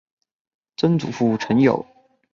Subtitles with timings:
[0.77, 1.85] 曾祖父陈友。